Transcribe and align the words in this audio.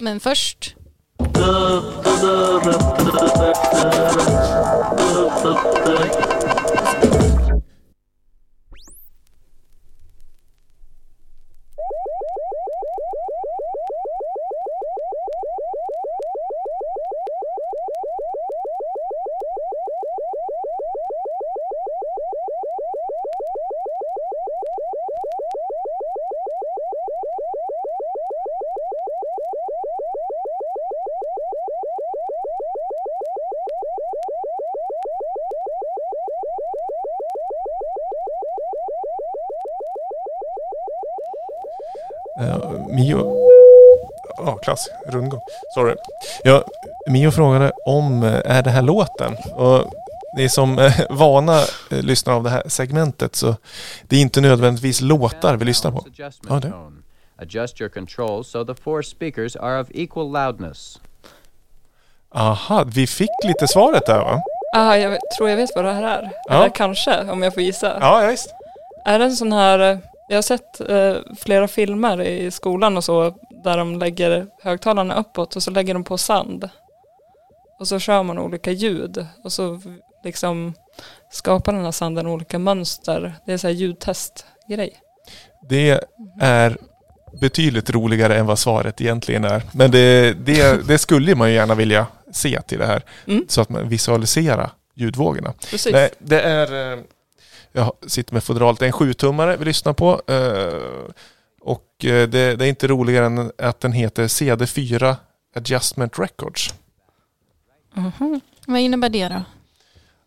Men 0.00 0.20
först. 0.20 0.74
Uh, 42.40 42.86
Mio... 42.94 43.40
Ja, 44.36 44.52
oh, 44.52 44.60
klass. 44.62 44.88
Rundgång. 45.06 45.40
Sorry. 45.74 45.94
Ja, 46.44 46.64
Mio 47.10 47.30
frågade 47.30 47.72
om, 47.86 48.22
eh, 48.22 48.40
är 48.44 48.62
det 48.62 48.70
här 48.70 48.82
låten? 48.82 49.36
Och 49.52 49.92
ni 50.36 50.48
som 50.48 50.78
är 50.78 51.06
vana 51.10 51.58
eh, 51.90 52.02
lyssnare 52.02 52.36
av 52.36 52.42
det 52.42 52.50
här 52.50 52.62
segmentet 52.66 53.36
så 53.36 53.56
det 54.08 54.16
är 54.16 54.20
inte 54.20 54.40
nödvändigtvis 54.40 55.00
låtar 55.00 55.56
vi 55.56 55.64
lyssnar 55.64 55.90
på. 55.90 56.06
Ja, 56.48 56.60
det. 56.60 56.72
Adjust 57.42 57.80
your 57.80 57.90
controls 57.90 58.48
so 58.48 58.64
the 58.64 58.74
four 58.74 59.02
speakers 59.02 59.56
are 59.56 59.80
of 59.80 59.88
equal 59.90 60.32
loudness. 60.32 61.00
Aha, 62.34 62.84
vi 62.86 63.06
fick 63.06 63.44
lite 63.44 63.68
svaret 63.68 64.06
där 64.06 64.18
va? 64.18 64.42
Ja, 64.72 64.96
jag 64.96 65.18
tror 65.36 65.50
jag 65.50 65.56
vet 65.56 65.70
vad 65.74 65.84
det 65.84 65.92
här 65.92 66.02
är. 66.02 66.30
Ja. 66.48 66.54
Eller 66.54 66.68
kanske, 66.68 67.30
om 67.30 67.42
jag 67.42 67.54
får 67.54 67.62
gissa. 67.62 67.96
Ja, 68.00 68.22
ja 68.22 68.28
visst. 68.30 68.54
Är 69.04 69.18
det 69.18 69.24
en 69.24 69.36
sån 69.36 69.52
här 69.52 70.00
jag 70.28 70.36
har 70.36 70.42
sett 70.42 70.80
eh, 70.80 71.16
flera 71.38 71.68
filmer 71.68 72.22
i 72.22 72.50
skolan 72.50 72.96
och 72.96 73.04
så 73.04 73.34
där 73.64 73.78
de 73.78 73.98
lägger 73.98 74.46
högtalarna 74.62 75.14
uppåt 75.20 75.56
och 75.56 75.62
så 75.62 75.70
lägger 75.70 75.94
de 75.94 76.04
på 76.04 76.18
sand. 76.18 76.68
Och 77.78 77.88
så 77.88 77.98
kör 77.98 78.22
man 78.22 78.38
olika 78.38 78.70
ljud 78.70 79.26
och 79.44 79.52
så 79.52 79.80
liksom 80.24 80.74
skapar 81.30 81.72
den 81.72 81.84
här 81.84 81.90
sanden 81.90 82.26
olika 82.26 82.58
mönster. 82.58 83.34
Det 83.46 83.52
är 83.52 83.56
så 83.56 83.66
här 83.66 83.74
ljudtestgrej. 83.74 85.00
Det 85.68 86.00
är 86.40 86.76
betydligt 87.40 87.90
roligare 87.90 88.36
än 88.36 88.46
vad 88.46 88.58
svaret 88.58 89.00
egentligen 89.00 89.44
är. 89.44 89.62
Men 89.72 89.90
det, 89.90 90.32
det, 90.32 90.88
det 90.88 90.98
skulle 90.98 91.34
man 91.34 91.48
ju 91.48 91.54
gärna 91.54 91.74
vilja 91.74 92.06
se 92.32 92.60
till 92.60 92.78
det 92.78 92.86
här. 92.86 93.02
Mm. 93.26 93.44
Så 93.48 93.60
att 93.60 93.68
man 93.68 93.88
visualiserar 93.88 94.70
ljudvågorna. 94.94 95.52
Precis. 95.70 95.92
Nej, 95.92 96.10
det 96.18 96.40
är 96.40 96.92
eh, 96.92 96.98
jag 97.76 97.92
sitter 98.06 98.34
med 98.34 98.44
fodralet. 98.44 98.78
Det 98.78 98.84
är 98.84 98.86
en 98.86 98.92
sjutummare 98.92 99.56
vi 99.56 99.64
lyssnar 99.64 99.92
på. 99.92 100.22
Eh, 100.26 101.12
och 101.60 102.04
eh, 102.04 102.28
det, 102.28 102.56
det, 102.56 102.64
är 102.64 102.68
inte 102.68 102.86
roligare 102.86 103.26
än 103.26 103.52
att 103.58 103.80
den 103.80 103.92
heter 103.92 104.26
CD4 104.26 105.16
Adjustment 105.56 106.18
Records. 106.18 106.74
Mm 107.96 108.10
-hmm. 108.18 108.40
Vad 108.66 108.80
innebär 108.80 109.08
det 109.08 109.28
då? 109.28 109.42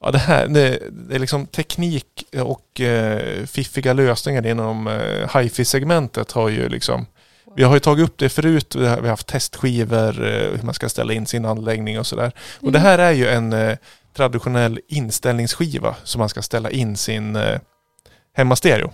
Ja, 0.00 0.10
det, 0.10 0.18
här, 0.18 0.46
det, 0.46 0.82
det 0.90 1.14
är 1.14 1.18
liksom 1.18 1.46
teknik 1.46 2.24
och 2.42 2.80
eh, 2.80 3.46
fiffiga 3.46 3.92
lösningar 3.92 4.46
inom 4.46 4.86
eh, 4.86 5.38
hifi-segmentet 5.38 6.32
har 6.32 6.48
ju 6.48 6.68
liksom 6.68 7.06
vi 7.56 7.62
har 7.62 7.74
ju 7.74 7.80
tagit 7.80 8.08
upp 8.08 8.18
det 8.18 8.28
förut, 8.28 8.76
vi 8.76 8.86
har 8.86 9.02
haft 9.02 9.26
testskivor, 9.26 10.12
hur 10.56 10.62
man 10.62 10.74
ska 10.74 10.88
ställa 10.88 11.12
in 11.12 11.26
sin 11.26 11.44
anläggning 11.44 11.98
och 11.98 12.06
sådär. 12.06 12.32
Och 12.56 12.62
mm. 12.62 12.72
det 12.72 12.78
här 12.78 12.98
är 12.98 13.12
ju 13.12 13.28
en 13.28 13.76
traditionell 14.16 14.80
inställningsskiva 14.88 15.96
som 16.04 16.18
man 16.18 16.28
ska 16.28 16.42
ställa 16.42 16.70
in 16.70 16.96
sin 16.96 17.36
eh, 17.36 17.58
hemmastereo. 18.36 18.92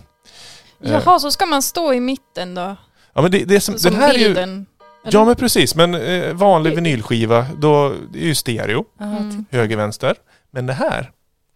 Jaha, 0.79 1.19
så 1.19 1.31
ska 1.31 1.47
man 1.47 1.63
stå 1.63 1.95
i 1.95 2.01
mitten 2.01 2.55
då? 2.55 2.77
Ja 3.13 3.23
men 3.23 3.31
det, 3.31 3.45
det 3.45 3.55
är 3.55 3.61
som, 3.61 3.79
som 3.79 3.93
den 3.93 4.01
här 4.01 4.15
bilden, 4.15 4.51
är 4.51 4.57
ju, 4.57 4.65
eller? 5.05 5.19
Ja 5.19 5.25
men 5.25 5.37
precis, 5.37 5.75
men 5.75 5.95
eh, 5.95 6.35
vanlig 6.35 6.75
vinylskiva 6.75 7.47
då 7.59 7.95
det 8.13 8.19
är 8.19 8.27
ju 8.27 8.35
stereo, 8.35 8.85
mm. 9.01 9.45
höger 9.51 9.77
vänster. 9.77 10.15
Men 10.51 10.67
det 10.67 10.73
här 10.73 11.11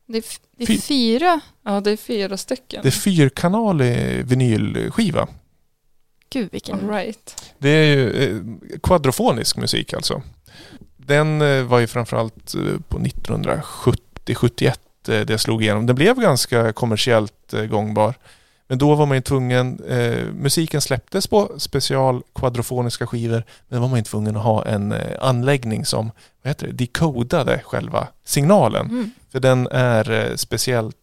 det 0.08 0.18
är, 0.18 0.24
det 0.56 0.72
är 0.72 0.78
fyra? 0.78 1.40
Ja 1.64 1.80
det 1.80 1.90
är 1.90 1.96
fyra 1.96 2.36
stycken. 2.36 2.82
Det 2.82 2.88
är 2.88 2.92
fyrkanalig 2.92 4.24
vinylskiva. 4.24 5.28
Gud 6.30 6.48
vilken... 6.52 6.74
All 6.74 6.88
right. 6.88 7.52
Det 7.58 7.68
är 7.68 7.96
ju 7.96 8.10
eh, 8.10 8.40
kvadrofonisk 8.82 9.56
musik 9.56 9.92
alltså. 9.92 10.22
Den 11.06 11.42
eh, 11.42 11.64
var 11.64 11.78
ju 11.78 11.86
framförallt 11.86 12.54
eh, 12.54 12.60
på 12.88 12.98
1970-71 12.98 14.72
eh, 15.08 15.20
det 15.20 15.38
slog 15.38 15.62
igenom. 15.62 15.86
Den 15.86 15.96
blev 15.96 16.20
ganska 16.20 16.72
kommersiellt 16.72 17.54
gångbar. 17.70 18.14
Men 18.68 18.78
då 18.78 18.94
var 18.94 19.06
man 19.06 19.16
ju 19.16 19.20
tvungen, 19.20 19.80
eh, 19.88 20.24
musiken 20.32 20.80
släpptes 20.80 21.26
på 21.26 21.52
special 21.58 22.22
kvadrofoniska 22.34 23.06
skivor, 23.06 23.44
men 23.68 23.76
då 23.76 23.80
var 23.80 23.88
man 23.88 23.98
ju 23.98 24.04
tvungen 24.04 24.36
att 24.36 24.42
ha 24.42 24.64
en 24.64 24.92
eh, 24.92 25.18
anläggning 25.20 25.84
som 25.84 26.10
vad 26.42 26.50
heter 26.50 26.66
det, 26.66 26.72
dekodade 26.72 27.60
själva 27.64 28.08
signalen. 28.24 28.86
Mm. 28.86 29.10
För 29.32 29.40
den 29.40 29.66
är 29.70 30.10
eh, 30.10 30.36
speciellt 30.36 30.96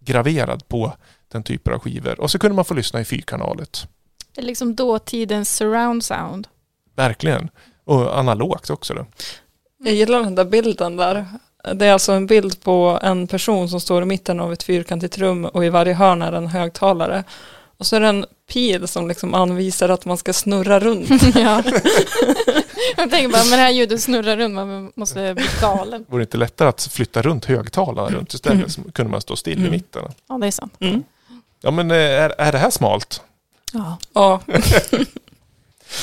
graverad 0.00 0.68
på 0.68 0.92
den 1.32 1.42
typen 1.42 1.74
av 1.74 1.80
skivor. 1.80 2.20
Och 2.20 2.30
så 2.30 2.38
kunde 2.38 2.54
man 2.54 2.64
få 2.64 2.74
lyssna 2.74 3.00
i 3.00 3.04
fyrkanalet. 3.04 3.88
Det 4.34 4.40
är 4.40 4.44
liksom 4.44 4.74
dåtidens 4.74 5.56
surround 5.56 6.04
sound. 6.04 6.48
Verkligen. 6.96 7.50
Och 7.88 8.18
analogt 8.18 8.70
också 8.70 8.94
då. 8.94 9.06
Jag 9.84 9.94
gillar 9.94 10.22
den 10.22 10.34
där 10.34 10.44
bilden 10.44 10.96
där. 10.96 11.26
Det 11.74 11.86
är 11.86 11.92
alltså 11.92 12.12
en 12.12 12.26
bild 12.26 12.62
på 12.62 12.98
en 13.02 13.26
person 13.26 13.68
som 13.68 13.80
står 13.80 14.02
i 14.02 14.06
mitten 14.06 14.40
av 14.40 14.52
ett 14.52 14.62
fyrkantigt 14.62 15.18
rum 15.18 15.44
och 15.44 15.64
i 15.64 15.68
varje 15.68 15.94
hörn 15.94 16.22
är 16.22 16.32
en 16.32 16.46
högtalare. 16.46 17.24
Och 17.78 17.86
så 17.86 17.96
är 17.96 18.00
det 18.00 18.08
en 18.08 18.26
pil 18.52 18.88
som 18.88 19.08
liksom 19.08 19.34
anvisar 19.34 19.88
att 19.88 20.04
man 20.04 20.16
ska 20.16 20.32
snurra 20.32 20.80
runt. 20.80 21.10
ja. 21.34 21.62
Jag 22.96 23.10
tänker 23.10 23.28
bara, 23.28 23.42
men 23.42 23.50
det 23.50 23.56
här 23.56 23.70
ljudet 23.70 24.02
snurrar 24.02 24.36
runt, 24.36 24.54
man 24.54 24.92
måste 24.94 25.34
bli 25.34 25.46
galen. 25.60 26.04
Vore 26.08 26.20
det 26.20 26.24
inte 26.24 26.36
lättare 26.36 26.68
att 26.68 26.88
flytta 26.92 27.22
runt 27.22 27.44
högtalarna 27.44 28.16
runt 28.16 28.34
istället? 28.34 28.58
Mm. 28.58 28.70
Så 28.70 28.92
kunde 28.92 29.10
man 29.10 29.20
stå 29.20 29.36
still 29.36 29.58
mm. 29.58 29.68
i 29.68 29.70
mitten. 29.70 30.02
Ja, 30.28 30.38
det 30.38 30.46
är 30.46 30.50
sant. 30.50 30.74
Mm. 30.80 31.02
Ja, 31.60 31.70
men 31.70 31.90
eh, 31.90 31.96
är, 31.96 32.34
är 32.38 32.52
det 32.52 32.58
här 32.58 32.70
smalt? 32.70 33.22
Ja. 33.72 33.98
ja. 34.12 34.40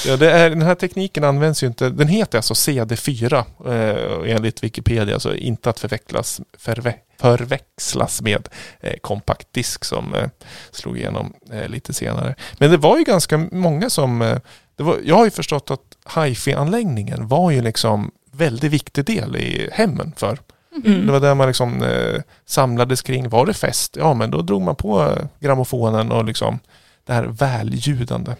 Ja, 0.05 0.17
det 0.17 0.31
är, 0.31 0.49
den 0.49 0.61
här 0.61 0.75
tekniken 0.75 1.23
används 1.23 1.63
ju 1.63 1.67
inte. 1.67 1.89
Den 1.89 2.07
heter 2.07 2.37
alltså 2.37 2.53
CD4 2.53 3.43
eh, 3.65 4.35
enligt 4.35 4.63
Wikipedia. 4.63 5.13
Alltså 5.13 5.35
inte 5.35 5.69
att 5.69 5.79
förväxlas, 5.79 6.41
förve, 6.57 6.95
förväxlas 7.19 8.21
med 8.21 8.49
eh, 8.79 8.97
kompaktdisk 9.01 9.85
som 9.85 10.15
eh, 10.15 10.29
slog 10.71 10.97
igenom 10.97 11.33
eh, 11.51 11.67
lite 11.67 11.93
senare. 11.93 12.35
Men 12.57 12.71
det 12.71 12.77
var 12.77 12.97
ju 12.97 13.03
ganska 13.03 13.37
många 13.37 13.89
som... 13.89 14.21
Eh, 14.21 14.37
var, 14.77 14.97
jag 15.03 15.15
har 15.15 15.25
ju 15.25 15.31
förstått 15.31 15.71
att 15.71 16.15
hifi-anläggningen 16.15 17.27
var 17.27 17.51
ju 17.51 17.61
liksom 17.61 18.11
väldigt 18.31 18.71
viktig 18.71 19.05
del 19.05 19.35
i 19.35 19.69
hemmen 19.71 20.13
för. 20.17 20.39
Mm. 20.85 21.05
Det 21.05 21.11
var 21.11 21.19
där 21.19 21.35
man 21.35 21.47
liksom 21.47 21.83
eh, 21.83 22.21
samlades 22.45 23.01
kring. 23.01 23.29
Var 23.29 23.45
det 23.45 23.53
fest? 23.53 23.97
Ja, 23.99 24.13
men 24.13 24.31
då 24.31 24.41
drog 24.41 24.61
man 24.61 24.75
på 24.75 25.01
eh, 25.01 25.25
grammofonen 25.39 26.11
och 26.11 26.25
liksom 26.25 26.59
det 27.05 27.13
här 27.13 27.23
väljudande. 27.23 28.35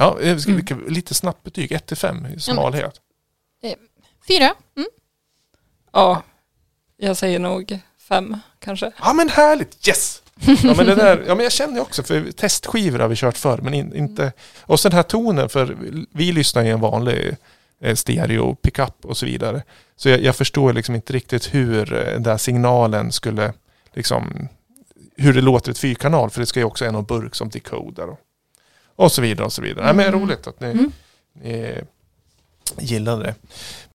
Ja, 0.00 0.18
mm. 0.20 0.84
lite 0.88 1.14
snabbt 1.14 1.42
betyg. 1.42 1.72
1 1.72 1.86
till 1.86 1.96
5 1.96 2.26
i 2.26 2.40
smalhet. 2.40 3.00
Eh, 3.62 3.74
fyra. 4.28 4.54
Mm. 4.76 4.88
Ja, 5.92 6.22
jag 6.96 7.16
säger 7.16 7.38
nog 7.38 7.78
fem 8.08 8.36
kanske. 8.58 8.92
Ja 9.00 9.12
men 9.12 9.28
härligt, 9.28 9.88
yes! 9.88 10.22
Ja 10.46 10.74
men, 10.76 10.86
det 10.86 10.94
där, 10.94 11.24
ja, 11.26 11.34
men 11.34 11.44
jag 11.44 11.52
känner 11.52 11.80
också, 11.80 12.02
för 12.02 12.32
testskivor 12.32 12.98
har 12.98 13.08
vi 13.08 13.16
kört 13.16 13.36
förr, 13.36 13.58
men 13.62 13.74
in, 13.74 13.94
inte... 13.94 14.32
Och 14.60 14.80
så 14.80 14.88
den 14.88 14.96
här 14.96 15.02
tonen, 15.02 15.48
för 15.48 15.76
vi 16.12 16.32
lyssnar 16.32 16.64
i 16.64 16.68
en 16.68 16.80
vanlig 16.80 17.36
eh, 17.80 17.94
stereo, 17.94 18.54
pickup 18.54 19.04
och 19.04 19.16
så 19.16 19.26
vidare. 19.26 19.62
Så 19.96 20.08
jag, 20.08 20.22
jag, 20.22 20.36
förstår 20.36 20.72
liksom 20.72 20.94
inte 20.94 21.12
riktigt 21.12 21.54
hur 21.54 21.92
eh, 21.92 22.12
den 22.12 22.22
där 22.22 22.36
signalen 22.36 23.12
skulle, 23.12 23.52
liksom, 23.94 24.48
hur 25.16 25.34
det 25.34 25.40
låter 25.40 25.70
ett 25.70 25.78
fyrkanal, 25.78 26.30
för 26.30 26.40
det 26.40 26.46
ska 26.46 26.60
ju 26.60 26.64
också 26.64 26.84
vara 26.84 26.92
någon 26.92 27.04
burk 27.04 27.34
som 27.34 27.48
decoder. 27.48 28.10
Och 28.10 28.20
så 29.12 29.22
vidare 29.22 29.46
och 29.46 29.52
så 29.52 29.62
vidare. 29.62 29.90
Mm. 29.90 29.98
Ja, 29.98 30.10
men 30.10 30.20
roligt 30.20 30.46
att 30.46 30.60
ni, 30.60 30.70
mm. 30.70 30.92
ni 31.42 31.80
gillade 32.78 33.22
det. 33.22 33.34